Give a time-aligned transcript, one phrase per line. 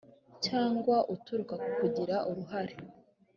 [0.45, 2.75] cyangwa uturuka ku kugira uruhare